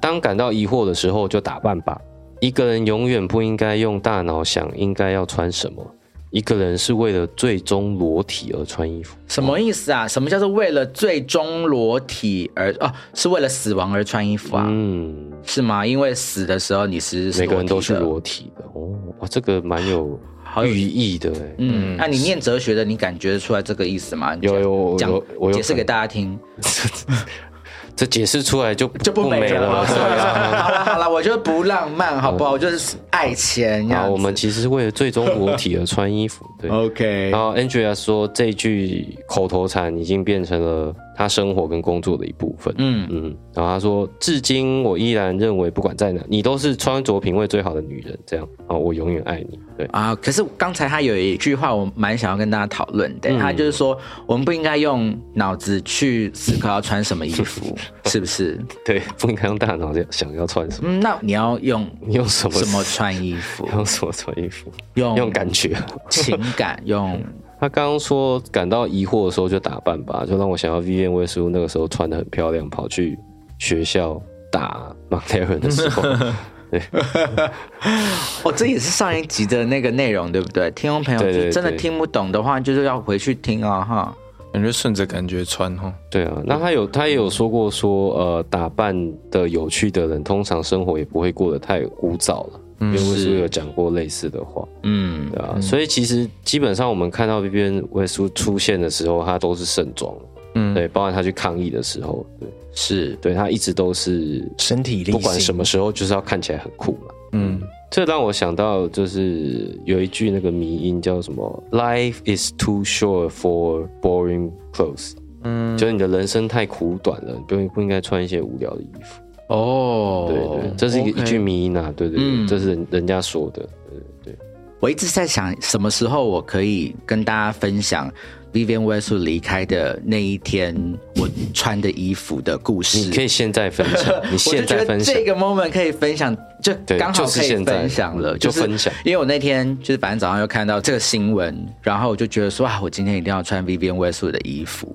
[0.00, 2.00] 当感到疑惑的时候，就打扮吧。
[2.44, 5.82] 一个人永远不应该用大脑想应该要穿什么。
[6.30, 9.16] 一个人是为了最终裸体而穿衣服。
[9.26, 10.06] 什么意思啊？
[10.06, 12.92] 什么叫做为了最终裸体而哦？
[13.14, 14.66] 是为了死亡而穿衣服啊？
[14.68, 15.86] 嗯，是吗？
[15.86, 18.92] 因为死的时候你是每个人都是裸体的哦。
[19.20, 20.20] 哇，这个蛮有
[20.66, 21.54] 寓意的哎。
[21.56, 24.34] 嗯，那你念哲学的，你感觉得出来这个意思吗？
[24.34, 26.38] 你有有讲有我有解释给大家听，
[27.96, 29.84] 这解释出来就就不美了。
[29.84, 32.52] 好了好了，我就不浪漫，好不好？
[32.52, 36.44] 我就是爱钱这样好，我们其实是为了最终裸体而穿衣服。
[36.60, 36.68] 对。
[36.74, 42.74] OK，然后 Angela 说，这句口头禅已经变成了他生活跟工作的一部分。
[42.78, 48.18] 嗯嗯，然后他说，至今我依然认为，不管在哪，你都是穿着品味最好的女人。
[48.26, 49.58] 这样啊，我永远爱你。
[49.76, 53.30] 对，啊，可是刚才他有一句话，我蛮想要跟大家讨论的。
[53.30, 58.58] 嗯他就是说，我们不应该用脑子去思考要穿什么衣服， 是不是？
[58.84, 63.68] 对，不应该用大脑想要穿什么，嗯，那你要用你用什么什么穿衣服？
[63.74, 65.76] 用什么穿衣服，用用感觉。
[66.08, 67.20] 情感，用
[67.60, 73.18] 他刚刚说感到疑惑的时候就打扮吧，就让我想到 Vivienne Westwood 那个时候穿的很漂亮，跑去
[73.58, 76.02] 学校打 m c l a r e n 的时候，
[78.42, 80.70] 哦，这也是上一集的那个内容，对不对？
[80.72, 84.14] 听众朋友对对对真的听不懂的话，就是要回去听啊，哈。
[84.52, 85.92] 感觉顺着感觉穿哈。
[86.08, 88.94] 对啊，那他有他也有说过说，呃，打扮
[89.28, 92.60] 的有趣的人，通常生活也不会过得太枯燥了。
[92.80, 100.14] 因为威斯有讲过类似的话，嗯对啊，所以其实基本上我们看到 Vivienne Westwood 出现的时候，他都是盛装，
[100.54, 103.16] 嗯，对，包括他去抗议的时候，对，是。
[103.22, 107.08] 对他一直都是身体力行，不管什么时候就是要看起来很酷嘛。
[107.32, 107.60] 嗯，
[107.90, 119.20] 这让我想到，就是有一句那个迷音叫什么 “Life is too short for boring clothes”，嗯，就是你的人生太苦短了，你不不应该穿一些无聊的衣服。
[119.54, 124.00] 哦，对对，这是一个一句迷音啊，对对这是人人家说的，对。
[124.24, 124.38] 对
[124.80, 128.12] 我一直在想，什么时候我可以跟大家分享
[128.52, 130.74] Vivian Westwood 离开的那一天
[131.16, 132.98] 我穿的衣服的故事。
[132.98, 135.14] 你可以现在分享， 你现在分享。
[135.14, 138.92] 这，个 moment 可以分享，就对刚好可以分享了，就是分享。
[139.06, 144.94] 因为我那天就是反正早上又看到这个新闻，然后我就觉得说啊，我今天一定要穿 Vivian Westwood 的衣服，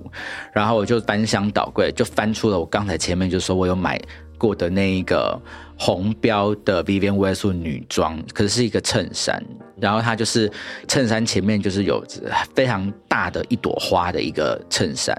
[0.52, 4.00] 然后我就翻箱倒柜，就翻出了我刚才前面就说我有买
[4.40, 5.38] 过的那一个
[5.76, 9.40] 红标的 Vivian Westwood 女装，可是是一个衬衫，
[9.78, 10.50] 然后它就是
[10.88, 12.02] 衬衫前面就是有
[12.54, 15.14] 非常大的一朵花的一个衬衫，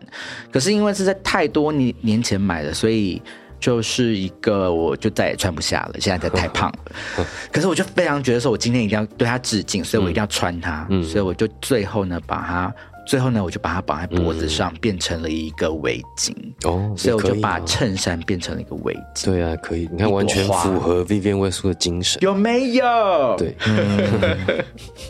[0.51, 3.21] 可是因为是在太多年年前买的，所以。
[3.61, 7.23] 就是一个，我就再也穿不下了，现在太胖了。
[7.53, 10.87] 可是我就非常觉得说，我今天一定要对它致敬，所以我一定要穿它。
[10.89, 12.73] 嗯所以我就最后呢，把它，
[13.11, 16.31] 最后呢，我就把它绑在脖子上，变成了一个围巾。
[16.63, 19.25] 哦，所以我就把衬衫变成了一个围巾。
[19.25, 23.35] 对啊，可以，你看完全符合 Vivian Westwood 的精神，有没有？
[23.37, 23.53] 对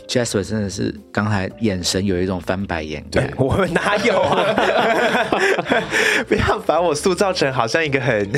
[0.08, 3.32] ，，Jasper 真的是刚才眼神有一种翻白眼感。
[3.36, 4.52] 我们哪有啊？
[6.26, 8.28] 不要把我塑造成好像一个很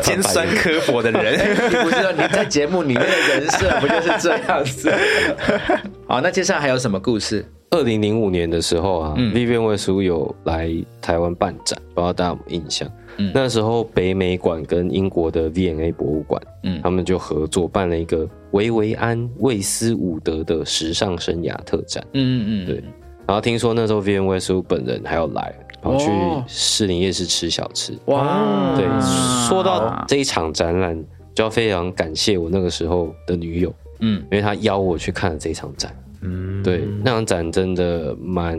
[0.00, 1.34] 尖酸刻薄的人。
[1.68, 4.94] 你不知道你在节目里面的人设不就是这样子？
[6.06, 7.44] 好，那接下来还有什么故事？
[7.70, 12.88] 二零零五年的时候啊、嗯 v i v i a n Westwood 有来台湾办展，不知道大家有没有印象？
[13.18, 22.02] 嗯那时候北美馆跟英国的 V&A 博物馆，嗯他们就合作办了一个维维安·魏斯伍德的时尚生涯特展。
[22.14, 22.76] 嗯嗯，对
[23.26, 25.52] 然后听说那时候 Vivienne Westwood 本人还要来，
[25.82, 27.92] 跑去哦士林夜市吃小吃。
[28.06, 28.86] 哇，对，
[29.48, 31.04] 说到这一场展览，
[31.34, 35.92] 就要非常感谢我那个时候的女友，嗯因为她邀我去看了这一场展。
[36.20, 38.58] 嗯，对，那场展真的蛮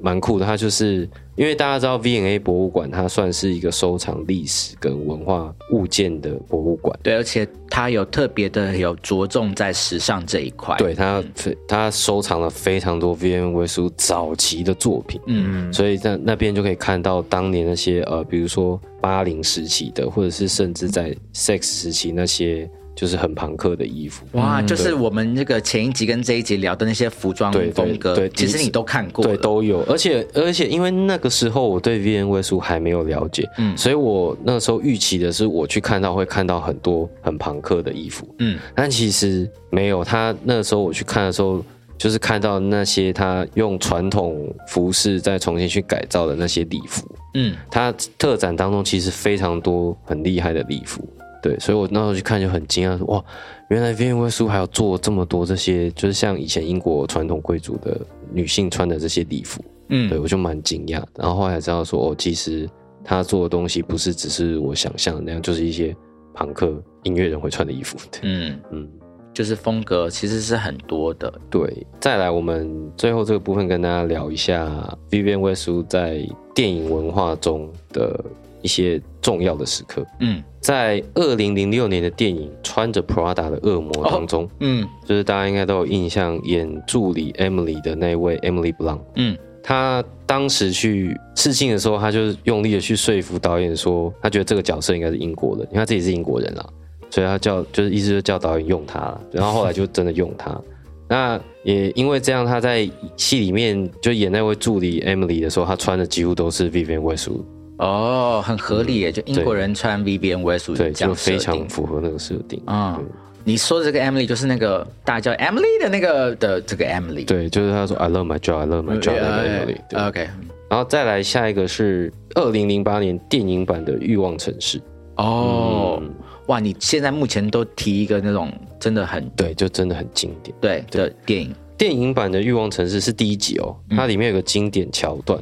[0.00, 0.46] 蛮酷的。
[0.46, 6.98] 它就是因为大家知道 V&A 博物馆，它算是一个收藏历史跟文化物件的博物馆。
[7.02, 10.76] 对，而且它有特别的有着重在时尚这一块。
[10.78, 11.22] 对，它
[11.68, 15.20] 它收藏了非常多 V&A 威书早期的作品。
[15.26, 24.24] 嗯，所以在那边就可以看到当年那些呃，比如说八零时期的，或者是甚至在 Sex 时期那些就是很朋克的衣服。
[24.32, 40.04] 哇，就是我们这个前一集跟这一集聊的那些服装对对风格，对其实你都看过，对，都有，而且而且因为那个时候我对 V N 位数还没有了解，嗯所以我那时候预期的是我去看到会看到很多很朋克的衣服，嗯但其实没有。
[40.04, 41.64] 他那时候我去看的时候，
[41.96, 51.02] 就是看到那些他用传统服饰再重新去改造的那些礼服，嗯，他特展当中其实非常多很厉害的礼服。
[51.44, 53.22] 对，所以我那时候去看就很惊讶，说哇，
[53.68, 58.00] 原来 V N 威书还有做这么多这些，就是像以前英国传统贵族的
[58.32, 59.62] 女性穿的这些礼服。
[59.90, 61.04] 嗯对我就蛮惊讶。
[61.14, 62.66] 然后后来才知道说，哦，其实
[63.04, 65.94] 他做的东西不是只是我想象的那样，就是一些
[66.32, 67.98] 朋克音乐人会穿的衣服。
[68.22, 68.88] 嗯，嗯，
[69.34, 71.30] 就是风格其实是很多的。
[71.50, 71.86] 对。
[72.00, 78.24] 再来，我们最后这个部分跟大家聊一下 Vivian Westwood 在电影文化中的
[78.62, 80.02] 一些重要的时刻。
[80.20, 96.66] 嗯在二零零六年的电影《穿着 Prada 的恶魔》当中，嗯就是大家应该都有印象，演助理 Emily 的那位 Emily Blunt，嗯他当时去试镜的时候，他就是用力的去说服导演说，他觉得这个角色应该是英国人，因为他自己是英国人啦，
[97.10, 100.58] 所以他叫就是意思就叫导演用他啦，然后后来就真的用他。
[101.06, 107.44] 那也因为这样，他在戏里面就演那位助理 Emily 的时候，他穿的几乎都是 Vivian Westwood，
[107.78, 112.62] 哦，很合理耶，就英国人穿 Vivienne Westwood 对，这样就非常符合那个设定。
[112.66, 113.04] 嗯，
[113.42, 120.08] 你说的这个 Emily 就是那个大家叫 Emily 的那个的这个 Emily，对，就是他说 I love my job, I love my job 那个 Emily。
[120.08, 120.28] OK，
[120.70, 124.78] 然后再来下一个是二零零八年电影版的《欲望城市》。
[125.16, 126.10] 哦嗯，
[126.46, 130.56] 哇，你现在目前都提一个那种真的很对，就真的很经典。
[130.60, 135.40] 对的电影，电影版的《欲望城市》是第一集哦，它里面有个经典桥段，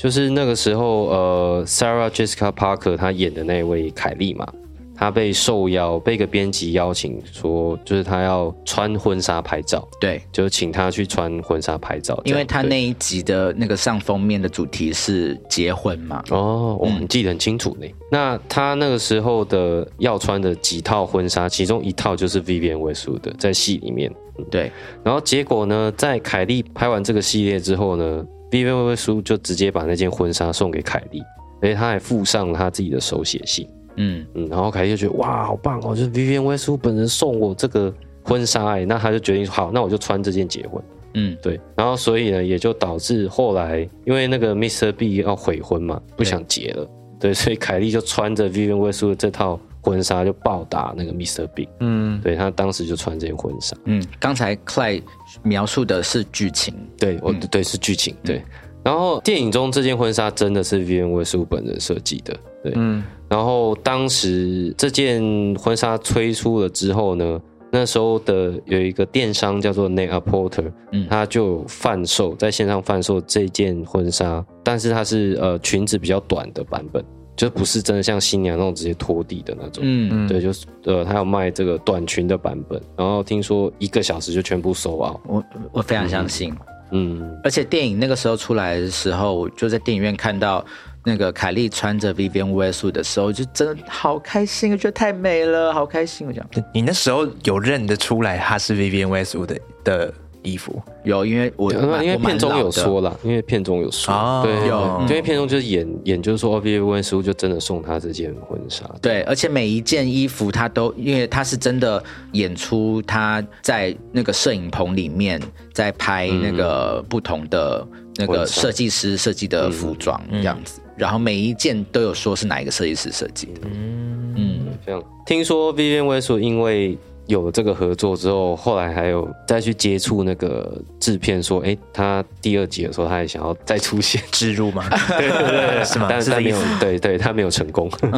[0.00, 4.50] 就是那个时候呃，Sarah Jessica Parker 她演的那位凯莉嘛，
[4.96, 17.86] 她被受邀被一个编辑邀请说，就是她要穿婚纱拍照，对，就请她去穿婚纱拍照，因为她那一集的那个上封面的主题是结婚嘛，哦，我们记得很清楚呢。
[18.10, 24.10] 那她那个时候的要穿的几套婚纱，其中一套就是 Vivian Westwood 的，在戏里面。
[24.50, 24.72] 对，
[25.04, 31.22] 然后结果呢，在凯莉拍完这个系列之后呢，Vivian Westwood 就直接把那件婚纱送给凯莉，
[31.60, 33.68] 而且他还附上了他自己的手写信。
[33.96, 40.82] 嗯嗯，然后凯莉就觉得哇，好棒哦，就是 Vivian Westwood 本人送我这个婚纱哎，那他就决定好，那我就穿这件结婚。
[41.14, 44.92] 嗯对，然后所以呢，也就导致后来因为那个 Mr.
[44.92, 51.46] B 要悔婚嘛，不想结了，对，所以凯莉就穿着 Vivian Westwood 这套婚纱就暴打那个 Mr.
[51.48, 53.76] B，嗯，对他当时就穿这件婚纱。
[53.84, 55.02] 嗯，刚才 Clay
[55.42, 58.42] 描述的是剧情，对，我、对是剧情对。
[58.82, 62.72] 然后电影中这件婚纱真的是 Vivian Westwood 本人设计的，对。
[62.76, 65.22] 嗯，然后当时这件
[65.56, 67.40] 婚纱推出了之后呢，
[67.70, 77.04] 那时候的有一个电商叫做 n a t a Porter，嗯他就贩售在线上贩售这件婚纱，但是它是呃裙子比较短的版本，
[77.40, 79.82] 就不是真的像新娘那种直接拖地的那种。
[79.82, 85.18] 嗯对，就是呃，他有卖这个短裙的版本，然后听说一个小时就全部售 out。
[85.26, 86.54] 我我非常相信，
[86.90, 90.62] 嗯，而且电影那个时候出来的时候，我就在电影院看到
[91.02, 96.26] 那个凯莉穿着 Vivienne Westwood 的时候，就真的好开心，我觉得太美了，好开心。
[96.26, 100.80] 我讲你那时候有认得出来她是 Vivian Westwood 的的衣服。
[101.04, 105.00] 有，因为我因为片中有说了，因为片中有说，哦对，有。
[105.02, 115.40] 因为片中就是演演就是说 o b i v i 书就真的送他这件婚纱，对，而且每一件衣服他都，因为他是真的演出他在那个摄影棚里面
[115.72, 123.60] 在拍那个不同的那个设计师设计的服装这样子，然后每一件都有说是哪一个设计师设计的。
[123.64, 124.66] 嗯。
[124.86, 125.02] 这样。
[125.26, 126.96] 听说 Vivian Westwood 因为
[127.30, 134.84] 有了这个合作之后，后来还有再去接触那个制片，说，哎，他第二集的时候，他也想要再出现植入吗？
[135.16, 136.08] 对对对，是吗？
[136.10, 137.88] 但 是他没有对对，他没有成功。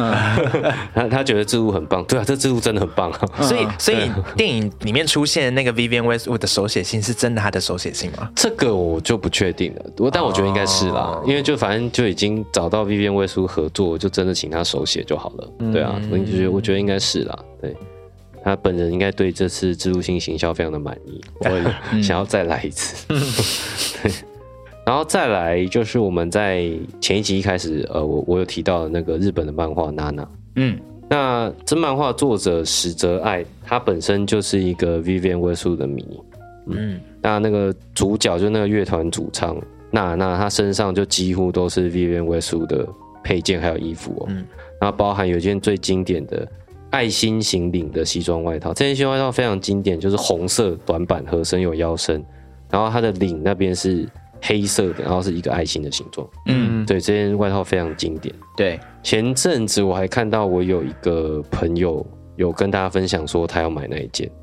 [0.95, 3.41] 他他觉得制度很棒，对啊，这制度真的很棒啊。
[3.43, 8.27] 所以所以电影里面出现那个 Vivian Westwood 的手写信是真的他的手写信吗？
[8.35, 15.71] 这个我就不确定了，我但我觉得应该是啦，因为就反正就已经找到 Vivian w e s 合作，就真的请他手写就好了。
[15.71, 17.75] 对啊，我就觉得我觉得应该是啦，对。
[18.43, 21.63] 他本人应该对这次植入性行销非常的满意，我也
[22.03, 23.07] 想要再来一次。
[24.03, 24.11] 对，
[24.85, 26.69] 然后再来就是我们在
[26.99, 30.77] 前一集一开始，呃，我我有提到的那个日本的漫画娜娜，嗯。
[31.09, 36.03] 那这漫画作者史泽爱，他本身就是一个 Vivian Westwood 的迷，
[36.65, 39.55] 嗯，那那个主角就那个乐团主唱
[39.91, 42.87] 娜娜，她身上就几乎都是 Vivian Westwood 的
[43.23, 44.43] 配件还有衣服哦，嗯。
[44.79, 46.47] 然后包含有一件最经典的
[46.93, 52.23] 爱心型领的西装外套，这件西装外套非常经典，就是红色短版合身有腰身，
[52.69, 54.07] 然后它的领那边是
[54.39, 58.33] 黑色的，然后是一个爱心的形状，嗯，对，这件外套非常经典。
[58.55, 64.42] 对，前阵子我还看到我有一个朋友有跟大家分享说他要买那一件，对，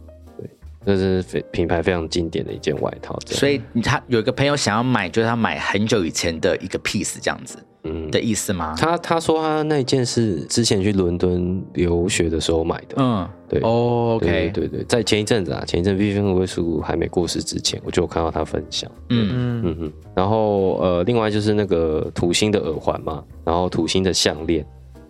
[0.84, 8.74] 这是非品牌非常经典的一件外套，所以他有一个朋友想要买，就是他买很久以前的一个 piece 这样子嗯，的意思吗？
[8.78, 13.60] 他他说他那一件是之前去伦敦留学的时候买的，嗯，对。
[13.62, 19.62] 哦对，OK，对对，在前一阵子啊，前一阵 Vivian 威叔还没过世之前，我就有看到他分享，嗯。
[19.64, 24.66] 嗯嗯，然后呃，另外就是那个土星的耳环嘛，然后土星的项链，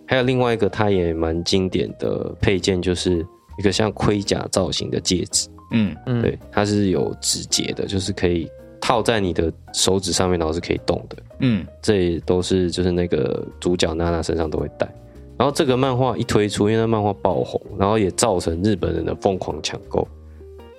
[0.07, 3.25] 还有另外一个它也蛮经典的配件，就是
[3.57, 8.49] 一个像盔甲造型的戒指，嗯嗯对，它是有指节的，就是可以
[8.79, 11.17] 套在你的手指上面，然后是可以动的。
[11.39, 14.87] 嗯这也都是就是那个主角娜娜身上都会带。
[15.37, 20.07] 然后这个漫画一推出，因为那漫画爆红，然后也造成日本人的疯狂抢购。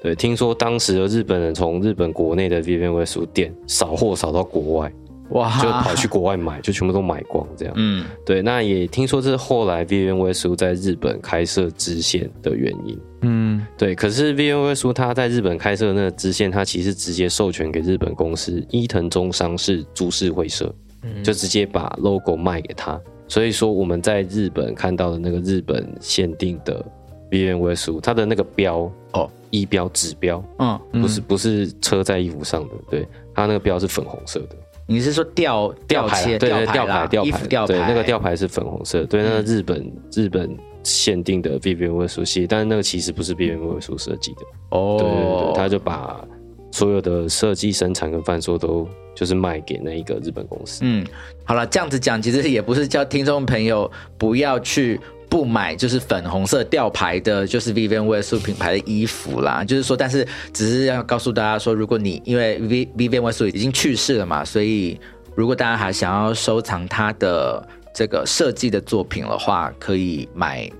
[0.01, 4.93] 对，听说当时的日本人从日本国内的 Vivian Westwood 店扫货扫到国外，
[5.33, 7.75] 哇，就跑去国外买，就全部都买光这样。
[7.77, 12.99] 嗯对，那也听说这是后来 Vivian Westwood 在日本开设支线的原因。
[13.23, 20.75] 嗯，对，可是 Vivian Westwood 他在日本开设的那个支线，他其实直接授权给日本公司伊藤忠商事株式会社，
[21.23, 23.01] 就直接把 logo 卖给他。
[23.27, 26.85] 所以说我们在日本看到的那个日本限定的
[27.31, 34.57] Westwood，它的那个标哦，衣标指标，嗯，不是不是车在衣服上的，对，它那个标是粉红色的。
[34.87, 40.51] 你是说吊吊牌对对，吊牌吊牌吊牌，对，那个吊牌是粉红色，对，那个日本日本
[40.83, 46.25] 限定的 Vivian Westwood 系，但是那个其实不是 Vivian Westwood 设计的，哦，对对对，他就把
[46.73, 50.81] 所有的设计、生产跟贩售都就是卖给那一个日本公司。
[50.83, 51.07] 嗯，
[51.45, 54.99] 好了，这样子讲，其实也不是叫听众朋友不要去
[55.33, 59.65] 不买，就是粉红色吊牌的，就是 Vivian Westwood 品牌的衣服啦。
[59.65, 65.01] 就是说，但是只是要告诉大家说，如果你因为 V Vivian Westwood 已经去世了嘛，所以
[65.35, 70.71] 如果大家还想要收藏他的这个设计的作品的话，可以买。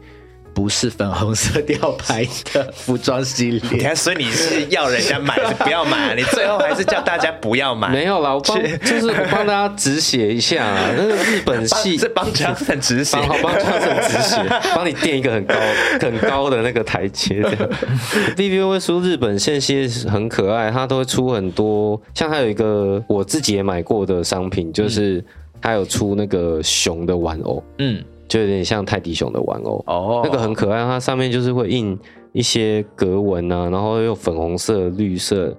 [0.63, 6.15] 不是粉红色吊牌的服装系你列，看，所以你是要人家买， 不要买啊？
[6.17, 13.27] 你最后还是叫大家不要买，没有啦，我帮就是我帮大家止血一下啊，那个日本系帮是帮 Johnson 止血帮。
[13.27, 14.37] 好帮 Johnson 止血，
[14.73, 15.55] 帮你垫一个很高
[16.01, 17.43] 很高的那个台阶。
[17.43, 17.69] 这样
[18.39, 25.25] Vivian 会出日本线系列很可爱，它都会出很多，像它有一个我自己也买过的商品，就是
[25.61, 28.01] 它有出那个熊的玩偶，嗯，
[28.33, 31.99] 就有点像泰迪熊的玩偶，哦，那个很可爱，它上面就是会印
[32.33, 35.55] 一些格纹啊，然后又粉红色、绿色，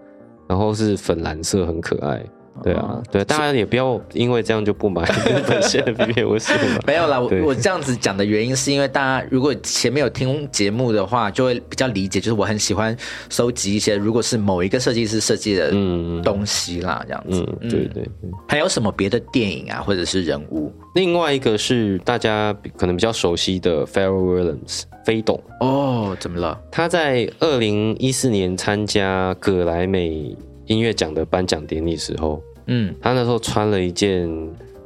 [0.48, 2.26] 然后是粉蓝色，很可爱。
[2.62, 6.80] 对啊，对，大家也不要因为这样就不买日 本线的 B B 为什么？
[6.86, 12.96] 没有啦，我对我这样子讲的原因是因为大家如果前面有听节目的话，就会比较理解，就是我很喜欢
[13.30, 17.44] 收集一些如果是某一个设计师设计的嗯东西啦，这样子。
[17.62, 18.10] 嗯，对对对。
[18.48, 20.72] 还有什么别的电影啊，或者是人物？
[20.96, 26.60] 另外一个是大家可能比较熟悉的 Pharrell Williams 飞董，哦，怎么了？
[26.72, 30.36] 他在二零一四年参加葛莱美
[30.68, 34.30] 音乐奖的颁奖典礼时候，嗯他那时候穿了一件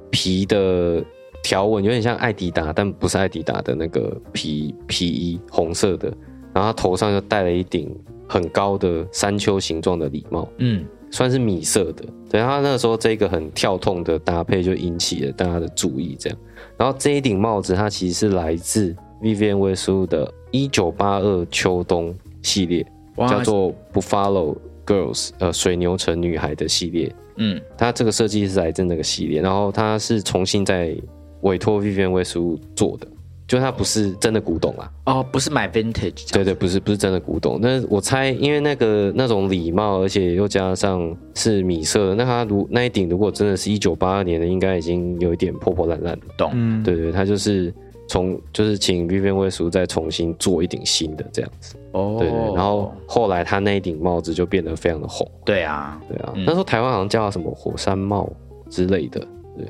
[0.09, 1.03] 皮的
[1.43, 6.11] 条纹，有点像艾迪达，但不是艾迪达的那个皮皮衣，红色的。
[6.53, 7.95] 然后他头上就戴了一顶
[8.27, 12.03] 很高的山丘形状的礼帽，嗯算是米色的。
[12.29, 16.37] 对，他那个时候这个很跳痛的搭配就引起了大家的注意，这样。
[16.75, 22.85] 然后这一顶帽子它其实是来自 Vivian Westwood 的一九八二秋冬系列，
[23.17, 24.57] 叫做 Buffalo
[24.87, 27.13] Girls，呃，水牛城女孩的系列。
[27.35, 30.95] 嗯它这个设计是来自那个系列，然后它是重新在
[31.41, 33.05] 委托 Vivian Westwood 做的。
[33.47, 34.91] 就它不是真的古董啊。
[35.05, 37.61] 哦，不是买 vintage，对对，不是不是真的古董。
[37.61, 46.25] 但是我猜，因为那个那种礼帽，而且又加上是米色的，那它如那一顶如果真的是一九八二年的，应该已经有一点破破烂烂的。
[46.37, 46.51] 懂。
[46.53, 47.73] 嗯，对对，它就是
[48.07, 51.75] 从就是请 Vivian Westwood 再重新做一顶新的这样子。
[51.91, 55.29] 哦，对对，然后后来他那一顶帽子就变得非常的红。
[55.45, 58.29] 对啊，对啊，嗯那时候台湾好像叫它什么火山帽
[58.69, 59.19] 之类的，
[59.57, 59.67] 对。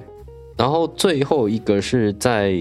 [0.57, 2.51] 然后最后一个是在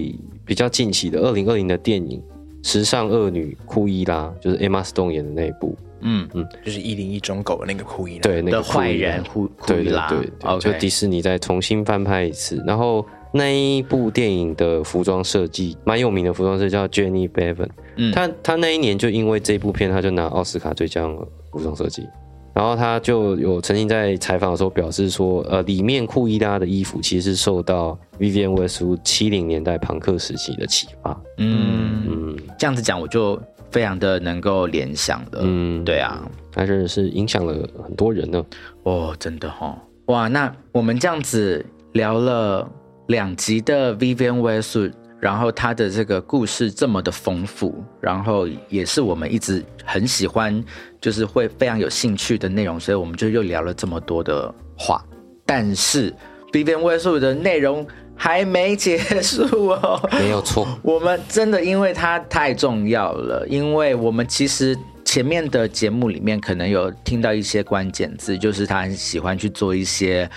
[0.45, 2.21] 比较近期的二零二零的电影
[2.67, 8.21] 《时尚恶女库伊拉》，就是 Emma Stone 演的那一部，嗯嗯就是一零一中狗的那个库伊拉。
[8.21, 12.63] 对，那的个坏人库库伊拉对对对，，OK，就迪士尼再重新翻拍一次。
[12.65, 13.05] 然后
[13.37, 21.07] 那一部电影的服装设计蛮有名的，服装设计叫 Jenny Bevan，嗯他他那一年就因为这部片，他就拿奥斯卡最佳
[21.51, 22.05] 服装设计。
[22.53, 31.21] 然后他就有曾经在采访的时候表示说，呃，里面库伊拉的衣服其实是受到 Vivian Westwood 七零年代朋克时期的启发。
[31.37, 35.41] 嗯，嗯这样子讲我就非常的能够联想了。
[35.43, 38.43] 嗯，对啊，他真的是影响了很多人呢。
[38.81, 42.67] 哦，真的哈、哇，那我们这样子聊了
[43.07, 50.63] 两集的 Vivian Westwood，然后他的这个故事这么的丰富，然后也是我们一直很喜欢，
[51.01, 55.03] 就是会非常有兴趣的内容，所以我们就又聊了这么多的话。
[55.45, 56.13] 但是
[56.51, 70.29] Vivian Westwood 的内容还没结束哦，没有错，我们真的因为它太重要了，因为我们其实前面的节目里面可能有听到一些关键字，就是他很喜欢去做一些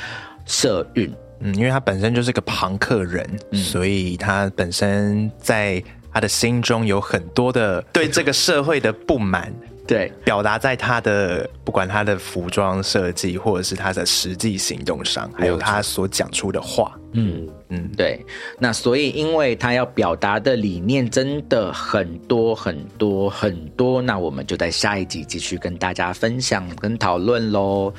[0.47, 5.82] 社运，嗯，因为他本身就是个朋克人，所以他本身在
[6.12, 9.53] 他的心中有很多的 对这个社会的不满，
[9.86, 16.97] 对，表达在他的不管他的服装设计，或者是他的实际行动上，还有他所讲出的话。
[17.12, 18.24] 嗯，嗯，对，
[18.57, 27.93] 那所以因为他要表达的理念真的很多很多很多，那我们就在下一集继续跟大家分享跟讨论喽。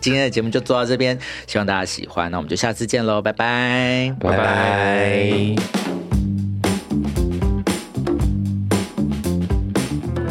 [0.00, 4.14] 今天的节目就做到这边，希望大家喜欢，那我们就下次见喽，拜拜。
[4.20, 5.54] 拜拜。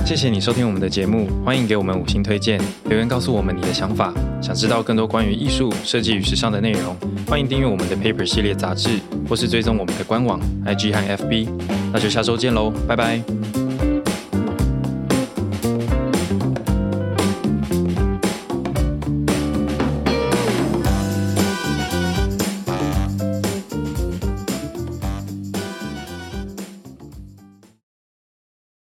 [0.05, 4.13] 谢谢你收听我们的节目，欢迎给我们五星推荐，留言告诉我们你的想法。
[4.41, 6.95] 想知道更多关于艺术、设计与时尚的内容，
[7.27, 8.89] 欢迎订阅我们的 Paper 系列杂志，
[9.27, 11.49] 或是追踪我们的官网、IG 和 FB。
[11.91, 13.66] 那就下周见喽，拜拜。